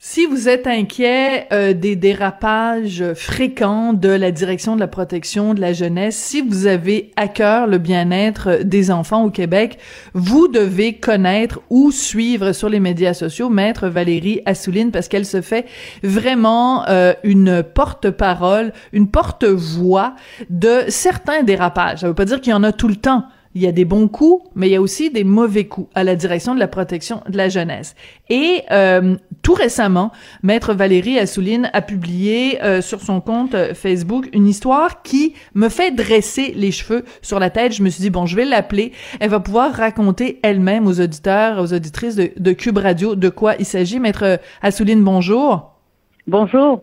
[0.00, 5.60] Si vous êtes inquiet euh, des dérapages fréquents de la direction de la protection de
[5.60, 9.76] la jeunesse, si vous avez à cœur le bien-être des enfants au Québec,
[10.14, 15.40] vous devez connaître ou suivre sur les médias sociaux Maître Valérie Assouline parce qu'elle se
[15.40, 15.66] fait
[16.04, 20.14] vraiment euh, une porte-parole, une porte-voix
[20.48, 22.02] de certains dérapages.
[22.02, 23.84] Ça veut pas dire qu'il y en a tout le temps, il y a des
[23.84, 26.68] bons coups, mais il y a aussi des mauvais coups à la direction de la
[26.68, 27.96] protection de la jeunesse.
[28.28, 34.28] Et euh, tout récemment, Maître Valérie Assouline a publié euh, sur son compte euh, Facebook
[34.32, 37.72] une histoire qui me fait dresser les cheveux sur la tête.
[37.72, 38.92] Je me suis dit, bon, je vais l'appeler.
[39.20, 43.54] Elle va pouvoir raconter elle-même aux auditeurs, aux auditrices de, de Cube Radio de quoi
[43.58, 44.00] il s'agit.
[44.00, 45.74] Maître Assouline, bonjour.
[46.26, 46.82] Bonjour.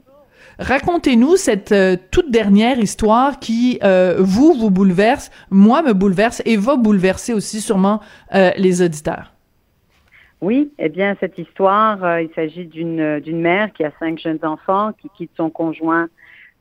[0.59, 6.55] Racontez-nous cette euh, toute dernière histoire qui, euh, vous, vous bouleverse, moi me bouleverse et
[6.55, 7.99] va bouleverser aussi sûrement
[8.33, 9.34] euh, les auditeurs.
[10.45, 14.91] Oui, eh bien, cette histoire, il s'agit d'une, d'une mère qui a cinq jeunes enfants,
[14.93, 16.07] qui quitte son conjoint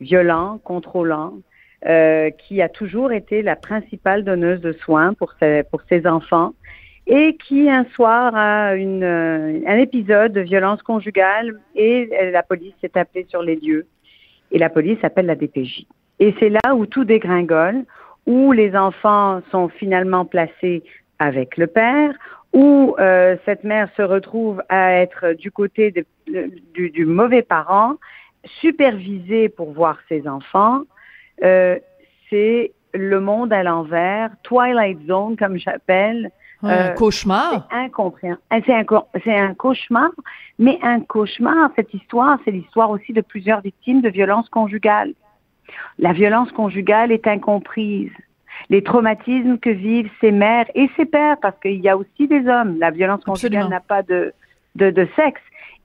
[0.00, 1.34] violent, contrôlant,
[1.82, 6.54] qui a toujours été la principale donneuse de soins pour ses, pour ses enfants
[7.06, 12.72] et qui un soir a une, euh, un épisode de violence conjugale et la police
[12.80, 13.86] s'est appelée sur les lieux
[14.50, 15.86] et la police appelle la DPJ.
[16.20, 17.84] Et c'est là où tout dégringole,
[18.24, 20.82] où les enfants sont finalement placés
[21.18, 22.14] avec le père,
[22.54, 26.06] où euh, cette mère se retrouve à être du côté de,
[26.72, 27.96] du, du, mauvais parent,
[28.60, 30.82] supervisée pour voir ses enfants.
[31.42, 31.78] Euh,
[32.30, 36.30] c'est le monde à l'envers, Twilight Zone comme j'appelle,
[36.64, 37.66] un euh, cauchemar.
[37.70, 38.42] C'est incompréhensible.
[38.52, 38.84] Euh, c'est un,
[39.24, 40.10] c'est un cauchemar,
[40.58, 45.12] mais un cauchemar, cette histoire, c'est l'histoire aussi de plusieurs victimes de violences conjugales.
[45.98, 48.12] La violence conjugale est incomprise.
[48.70, 52.46] Les traumatismes que vivent ces mères et ces pères, parce qu'il y a aussi des
[52.48, 52.78] hommes.
[52.78, 54.32] La violence conjugale n'a pas de,
[54.74, 55.40] de, de, sexe.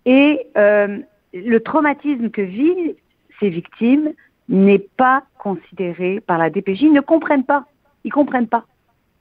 [0.05, 0.99] Et euh,
[1.33, 2.95] le traumatisme que vivent
[3.39, 4.13] ces victimes
[4.47, 6.83] n'est pas considéré par la DPJ.
[6.83, 7.65] Ils ne comprennent pas.
[8.03, 8.65] Ils comprennent pas.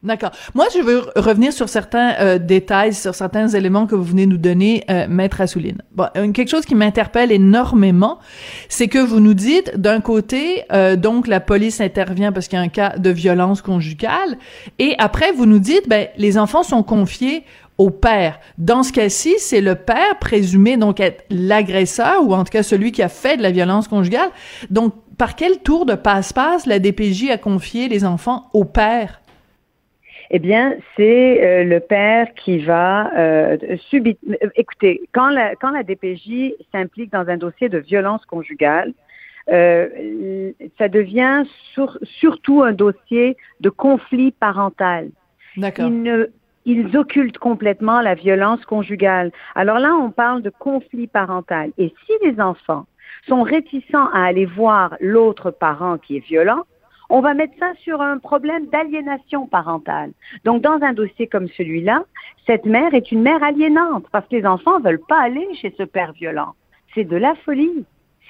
[0.05, 0.31] D'accord.
[0.55, 4.37] Moi, je veux revenir sur certains euh, détails, sur certains éléments que vous venez nous
[4.37, 5.83] donner, euh, Maître Assouline.
[5.91, 8.21] Bon, quelque chose qui m'interpelle énormément,
[8.69, 12.63] c'est que vous nous dites, d'un côté, euh, donc la police intervient parce qu'il y
[12.63, 14.39] a un cas de violence conjugale,
[14.79, 17.43] et après, vous nous dites, ben, les enfants sont confiés
[17.77, 18.39] au père.
[18.57, 22.93] Dans ce cas-ci, c'est le père présumé donc être l'agresseur ou en tout cas celui
[22.93, 24.31] qui a fait de la violence conjugale.
[24.71, 29.21] Donc, par quel tour de passe-passe la DPJ a confié les enfants au père?
[30.31, 33.57] Eh bien, c'est euh, le père qui va euh,
[33.89, 34.15] subir.
[34.57, 38.93] Écoutez, quand la, quand la DPJ s'implique dans un dossier de violence conjugale,
[39.51, 41.45] euh, ça devient
[42.03, 45.09] surtout un dossier de conflit parental.
[45.57, 45.87] D'accord.
[45.87, 46.29] Ils,
[46.67, 49.33] ils occultent complètement la violence conjugale.
[49.55, 51.71] Alors là, on parle de conflit parental.
[51.79, 52.87] Et si les enfants
[53.27, 56.65] sont réticents à aller voir l'autre parent qui est violent,
[57.11, 60.13] on va mettre ça sur un problème d'aliénation parentale.
[60.45, 62.05] Donc, dans un dossier comme celui-là,
[62.47, 65.75] cette mère est une mère aliénante parce que les enfants ne veulent pas aller chez
[65.77, 66.55] ce père violent.
[66.95, 67.85] C'est de la folie.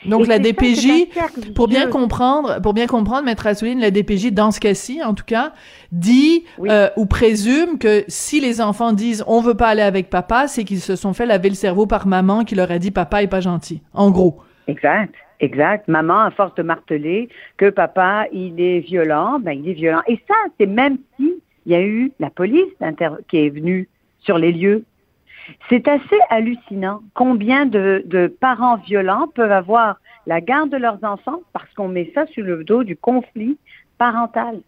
[0.06, 1.08] Donc la DPJ,
[1.56, 5.24] pour bien comprendre, pour bien comprendre, Maître Assouline, la DPJ, dans ce cas-ci, en tout
[5.24, 5.52] cas,
[5.90, 10.46] dit euh, ou présume que si les enfants disent on veut pas aller avec papa,
[10.46, 13.24] c'est qu'ils se sont fait laver le cerveau par maman qui leur a dit papa
[13.24, 13.82] est pas gentil.
[13.92, 14.38] En gros.
[14.68, 15.14] Exact.
[15.40, 15.86] Exact.
[15.88, 20.02] Maman, à force de marteler que papa, il est violent, ben il est violent.
[20.08, 22.72] Et ça, c'est même si il y a eu la police
[23.28, 23.88] qui est venue
[24.20, 24.84] sur les lieux.
[25.68, 31.40] C'est assez hallucinant combien de, de parents violents peuvent avoir la garde de leurs enfants
[31.52, 33.58] parce qu'on met ça sur le dos du conflit
[33.96, 34.60] parental.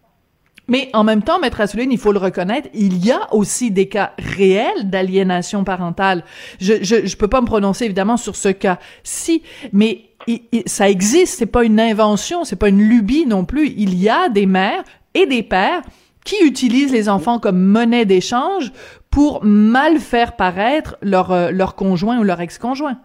[0.70, 3.88] Mais en même temps, Maître Assouline, il faut le reconnaître, il y a aussi des
[3.88, 6.24] cas réels d'aliénation parentale.
[6.60, 10.04] Je, je, je peux pas me prononcer évidemment sur ce cas si, mais
[10.66, 13.68] ça existe, c'est pas une invention, c'est pas une lubie non plus.
[13.76, 14.84] Il y a des mères
[15.14, 15.82] et des pères
[16.24, 18.72] qui utilisent les enfants comme monnaie d'échange
[19.10, 23.00] pour mal faire paraître leur, euh, leur conjoint ou leur ex-conjoint.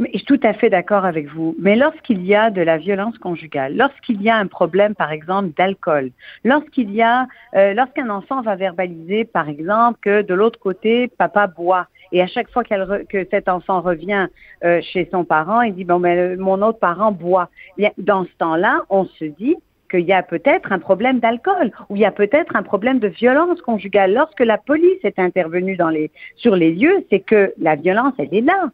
[0.00, 1.54] Mais je suis tout à fait d'accord avec vous.
[1.58, 5.50] Mais lorsqu'il y a de la violence conjugale, lorsqu'il y a un problème, par exemple,
[5.58, 6.10] d'alcool,
[6.42, 11.46] lorsqu'il y a, euh, lorsqu'un enfant va verbaliser, par exemple, que de l'autre côté, papa
[11.46, 14.28] boit, Et à chaque fois qu'elle que cet enfant revient
[14.64, 17.50] euh, chez son parent, il dit bon ben mon autre parent boit.
[17.98, 19.56] Dans ce temps-là, on se dit
[19.90, 23.08] qu'il y a peut-être un problème d'alcool ou il y a peut-être un problème de
[23.08, 24.14] violence conjugale.
[24.14, 28.34] Lorsque la police est intervenue dans les, sur les lieux, c'est que la violence, elle
[28.34, 28.70] est là.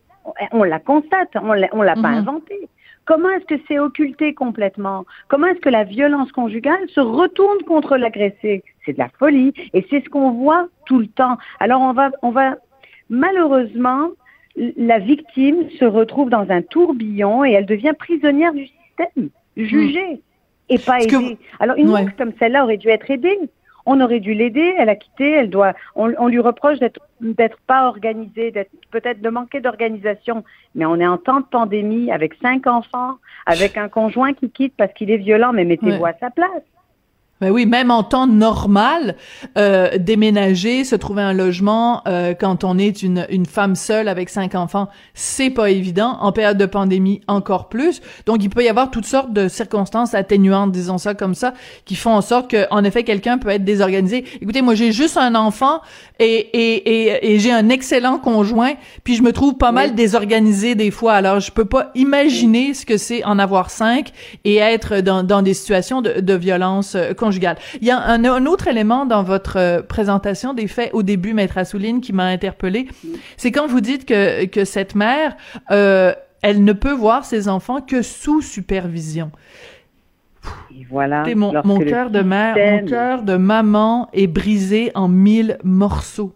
[0.53, 2.19] On, la constate, on l'a, l'a pas mhm.
[2.19, 2.69] inventée.
[3.07, 5.07] Comment est-ce que c'est occulté complètement?
[5.29, 8.65] Comment est-ce que la violence conjugale se retourne contre l'agressé?
[8.85, 11.39] C'est de la folie et c'est ce qu'on voit tout le temps.
[11.61, 12.57] Alors on va, on va
[13.09, 14.11] malheureusement,
[14.57, 20.21] la victime se retrouve dans un tourbillon et elle devient prisonnière du système, jugée
[20.69, 21.39] et pas aidée.
[21.61, 22.07] Alors une ouais.
[22.19, 23.39] comme celle-là aurait dû être aidée.
[23.87, 27.59] On aurait dû l'aider, elle a quitté, elle doit, on, on lui reproche d'être, d'être
[27.67, 30.45] pas organisée, d'être peut-être de manquer d'organisation.
[30.75, 33.15] Mais on est en temps de pandémie avec cinq enfants,
[33.47, 36.63] avec un conjoint qui quitte parce qu'il est violent, mais mettez-vous à sa place.
[37.41, 39.15] Ben oui, même en temps normal,
[39.59, 44.31] euh, déménager, se trouver un logement euh, quand on est une, une femme seule avec
[44.31, 46.17] cinq enfants, c'est pas évident.
[46.21, 48.01] En période de pandémie, encore plus.
[48.25, 51.53] Donc, il peut y avoir toutes sortes de circonstances atténuantes, disons ça comme ça,
[51.85, 54.25] qui font en sorte que, en effet, quelqu'un peut être désorganisé.
[54.41, 55.83] Écoutez, moi, j'ai juste un enfant
[56.19, 58.73] et, et, et, et j'ai un excellent conjoint,
[59.05, 61.13] puis je me trouve pas mal désorganisé des fois.
[61.13, 64.13] Alors, je peux pas imaginer ce que c'est en avoir cinq
[64.45, 68.69] et être dans, dans des situations de, de violence euh, il y a un, autre
[68.69, 72.89] élément dans votre euh, présentation des faits au début, Maître Assouline, qui m'a interpellé.
[73.37, 75.37] C'est quand vous dites que, que cette mère,
[75.71, 76.13] euh,
[76.43, 79.31] elle ne peut voir ses enfants que sous supervision.
[80.89, 81.25] voilà.
[81.35, 86.35] Mon, mon cœur de mère, mon cœur de maman est brisé en mille morceaux.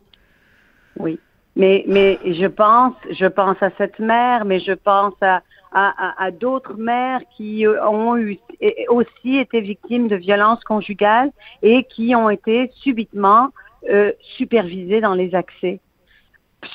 [0.99, 1.19] Oui.
[1.57, 6.31] Mais, mais je pense, je pense à cette mère, mais je pense à, à, à,
[6.31, 8.39] d'autres mères qui euh, ont eu,
[8.89, 11.31] aussi été victimes de violences conjugales
[11.63, 13.51] et qui ont été subitement
[13.89, 15.81] euh, supervisées dans les accès.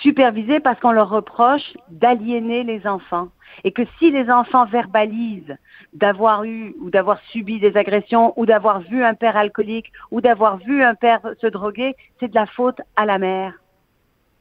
[0.01, 3.29] Supervisées parce qu'on leur reproche d'aliéner les enfants.
[3.63, 5.55] Et que si les enfants verbalisent
[5.93, 10.57] d'avoir eu ou d'avoir subi des agressions ou d'avoir vu un père alcoolique ou d'avoir
[10.57, 13.53] vu un père se droguer, c'est de la faute à la mère.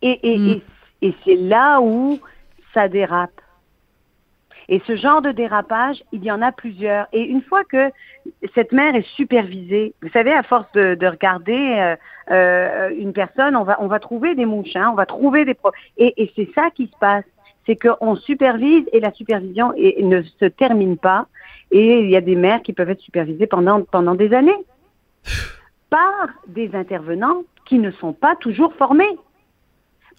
[0.01, 0.62] Et, et, et,
[1.03, 2.19] et c'est là où
[2.73, 3.41] ça dérape.
[4.69, 7.06] Et ce genre de dérapage, il y en a plusieurs.
[7.12, 7.90] Et une fois que
[8.55, 11.96] cette mère est supervisée, vous savez, à force de, de regarder euh,
[12.31, 15.55] euh, une personne, on va, on va trouver des mouches, hein, on va trouver des...
[15.55, 17.25] Pro et, c'est ça qui se passe.
[17.66, 21.26] C'est qu'on supervise et la supervision ne se termine pas.
[21.70, 24.52] Et il y a des mères qui peuvent être supervisées pendant, pendant des années
[25.88, 29.08] par des intervenants qui ne sont pas toujours formés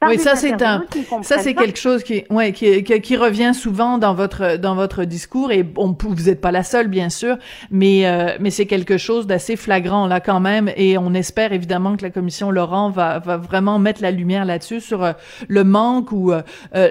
[0.04, 0.84] oui, ça c'est un,
[1.22, 5.52] ça c'est quelque chose qui, ouais, qui, qui, revient souvent dans votre dans votre discours
[5.52, 7.38] et on, vous êtes pas la seule bien sûr,
[7.72, 11.96] mais euh, mais c'est quelque chose d'assez flagrant là quand même et on espère évidemment
[11.96, 15.14] que la commission Laurent va va vraiment mettre la lumière là-dessus sur euh,
[15.48, 16.42] le manque ou euh,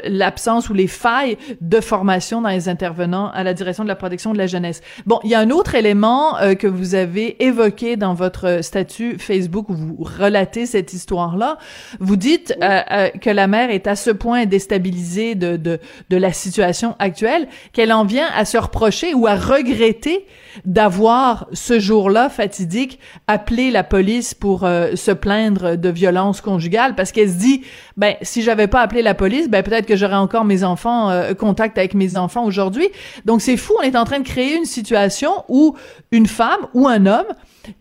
[0.04, 4.32] l'absence ou les failles de formation dans les intervenants à la direction de la protection
[4.32, 4.80] de la jeunesse.
[5.06, 9.68] Bon, il y a un autre élément que vous avez évoqué dans votre statut Facebook
[9.68, 11.58] où vous relatez cette histoire là.
[12.00, 12.56] Vous dites
[12.94, 15.80] euh, que la mère est à ce point déstabilisée de, de,
[16.10, 20.26] de la situation actuelle qu'elle en vient à se reprocher ou à regretter
[20.64, 27.10] d'avoir ce jour-là fatidique appelé la police pour euh, se plaindre de violence conjugale parce
[27.10, 27.62] qu'elle se dit
[27.96, 31.34] ben si j'avais pas appelé la police ben peut-être que j'aurais encore mes enfants euh,
[31.34, 32.88] contact avec mes enfants aujourd'hui.
[33.24, 35.74] Donc c'est fou on est en train de créer une situation où
[36.12, 37.26] une femme ou un homme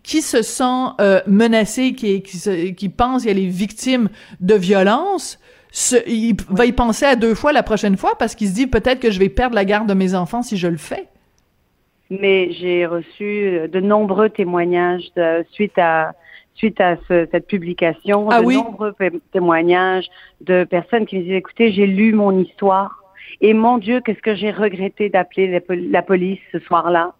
[0.02, 0.86] qui se sent
[1.26, 4.08] menacé, qui, qui, qui pense qu'elle est victime
[4.40, 4.54] de
[6.06, 9.00] il va y penser à deux fois la prochaine fois parce qu'il se dit peut-être
[9.00, 11.08] que je vais perdre la garde de mes enfants si je le fais.
[12.10, 16.12] Mais j'ai reçu de nombreux témoignages de, suite à
[16.54, 18.94] suite à cette publication, ah de nombreux
[19.32, 20.06] témoignages
[20.40, 23.02] de personnes qui me disent écoutez, j'ai lu mon histoire
[23.40, 27.14] et mon Dieu, qu'est-ce que j'ai regretté d'appeler la police ce soir-là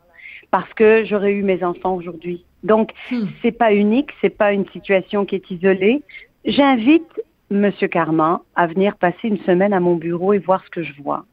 [0.50, 2.44] parce que j'aurais eu mes enfants aujourd'hui.
[2.62, 3.24] Donc, hmm.
[3.42, 6.02] c'est pas unique, c'est pas une situation qui est isolée.
[6.44, 7.20] J'invite
[7.50, 10.92] Monsieur Carman à venir passer une semaine à mon bureau et voir ce que je
[11.02, 11.24] vois.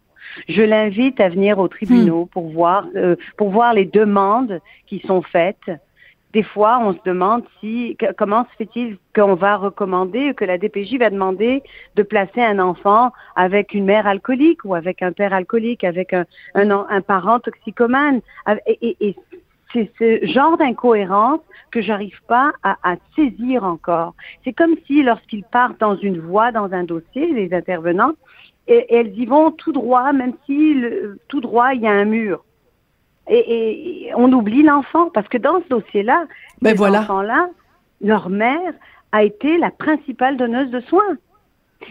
[0.48, 2.30] Je l'invite à venir aux tribunaux hmm.
[2.30, 5.72] pour voir euh, pour voir les demandes qui sont faites
[6.34, 10.98] des fois, on se demande si comment se fait-il qu'on va recommander, que la DPJ
[10.98, 11.62] va demander
[11.96, 16.26] de placer un enfant avec une mère alcoolique ou avec un père alcoolique, avec un,
[16.56, 18.22] un, parent toxicomane.
[18.66, 19.16] Et, et,
[19.74, 21.40] c'est ce genre d'incohérence
[21.72, 24.14] que j'arrive pas à, à, saisir encore.
[24.44, 28.14] C'est comme si lorsqu'ils partent dans une voie, dans un dossier, les intervenants,
[28.68, 32.06] et, elles y vont tout droit, même si le, tout droit il y a un
[32.06, 32.44] mur.
[33.30, 36.26] Et, on oublie l'enfant parce que dans ce dossier-là,
[36.62, 37.50] ben ces enfants-là,
[38.02, 38.74] leur mère
[39.12, 41.18] a été la principale donneuse de soins.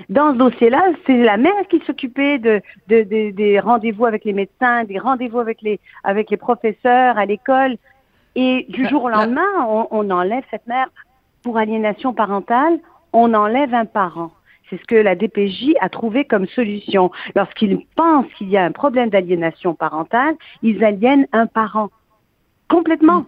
[0.09, 4.99] Dans ce dossier-là, c'est la mère qui s'occupait de, des rendez-vous avec les médecins, des
[4.99, 7.77] rendez-vous avec les, avec les professeurs à l'école.
[8.37, 10.89] Et du jour au lendemain, on, on enlève cette mère
[11.43, 12.79] pour aliénation parentale,
[13.13, 14.31] on enlève un parent.
[14.71, 17.11] C'est ce que la DPJ a trouvé comme solution.
[17.35, 21.91] Lorsqu'ils pensent qu'il y a un problème d'aliénation parentale, ils aliènent un parent
[22.69, 23.21] complètement.
[23.21, 23.27] Mm.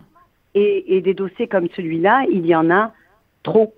[0.55, 2.93] Et, des dossiers comme celui-là, il y en a
[3.43, 3.75] trop.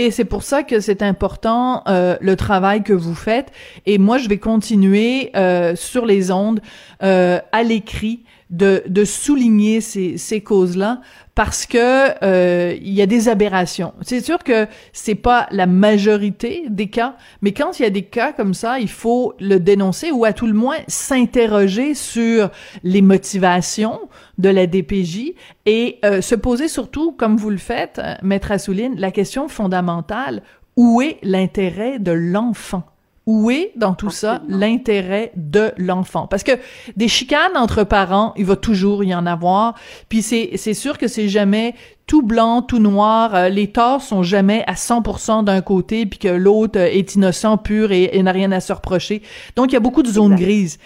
[0.00, 3.50] Et c'est pour ça que c'est important euh, le travail que vous faites.
[3.84, 6.60] Et moi, je vais continuer euh, sur les ondes,
[7.02, 11.00] euh, à l'écrit, de, de souligner ces, ces causes-là
[11.34, 13.94] parce que euh, il y a des aberrations.
[14.00, 18.02] C'est sûr que c'est pas la majorité des cas, mais quand il y a des
[18.02, 22.50] cas comme ça, il faut le dénoncer ou à tout le moins s'interroger sur
[22.82, 24.00] les motivations
[24.38, 25.34] de la DPJ
[25.66, 30.42] et euh, se poser surtout, comme vous le faites, euh, maître Assouline, la question fondamentale
[30.76, 32.84] où est l'intérêt de l'enfant?
[33.28, 36.26] Où est dans tout ça l'intérêt de l'enfant?
[36.26, 36.52] Parce que
[36.96, 39.74] des chicanes entre parents, il va toujours y en avoir.
[40.08, 41.74] Puis c'est, c'est sûr que c'est jamais
[42.06, 43.34] tout blanc, tout noir.
[43.34, 47.92] Euh, les torts sont jamais à 100% d'un côté, puis que l'autre est innocent, pur
[47.92, 49.20] et, n'a rien à se reprocher.
[49.56, 50.78] Donc il y a beaucoup de zones grises.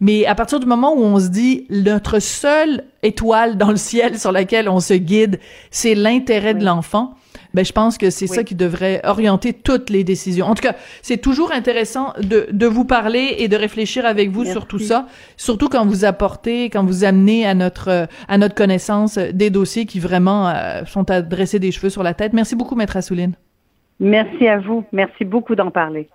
[0.00, 4.18] Mais à partir du moment où on se dit notre seule étoile dans le ciel
[4.18, 5.40] sur laquelle on se guide,
[5.70, 7.14] c'est l'intérêt de l'enfant,
[7.54, 10.46] ben je pense que c'est ça qui devrait orienter toutes les décisions.
[10.46, 14.44] En tout cas, c'est toujours intéressant de, de vous parler et de réfléchir avec vous
[14.44, 19.18] sur tout ça, surtout quand vous apportez, quand vous amenez à notre à notre connaissance
[19.18, 22.32] des dossiers qui vraiment euh, sont à dresser des cheveux sur la tête.
[22.32, 23.34] Merci beaucoup, maître Assouline.
[23.98, 24.84] Merci à vous.
[24.92, 26.08] Merci beaucoup d'en parler.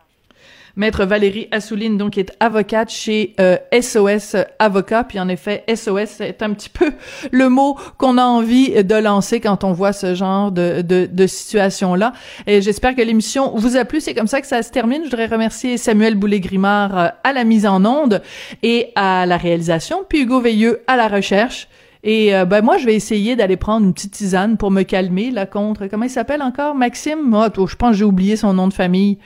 [0.76, 3.36] Maître Valérie Assouline, donc, est avocate chez
[3.72, 5.04] SOS euh, Avocat.
[5.04, 6.92] Puis en effet, SOS, c'est un petit peu
[7.32, 11.28] le mot qu'on a envie de lancer quand on voit ce genre de, de, de
[11.28, 12.14] situation-là.
[12.48, 14.02] Et j'espère que l'émission vous a plu.
[14.02, 15.02] C'est comme ça que ça se termine.
[15.04, 18.24] Je voudrais remercier Samuel Boulay-Grimard euh, à la mise en onde
[18.64, 21.68] et à la réalisation, puis Hugo Veilleux à la recherche.
[22.04, 25.32] Et euh, ben moi, je vais essayer d'aller prendre une petite tisane pour me calmer
[25.32, 25.88] là contre.
[25.88, 27.34] Comment il s'appelle encore, Maxime?
[27.34, 29.20] Oh, Je pense que j'ai oublié son nom de famille.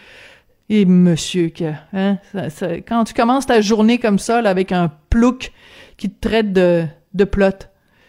[0.70, 2.18] Et monsieur, que, hein,
[2.88, 5.54] quand tu commences ta journée comme ça, avec un plouc
[5.96, 7.68] qui te traite de, de plot,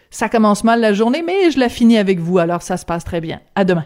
[0.09, 3.05] ça commence mal la journée, mais je la finis avec vous, alors ça se passe
[3.05, 3.39] très bien.
[3.55, 3.85] À demain.